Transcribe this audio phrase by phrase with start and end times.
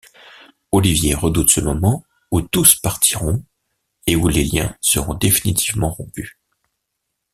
[0.71, 3.45] Olivier redoute ce moment où tous partiront
[4.07, 6.39] et où les liens seront définitivement rompus.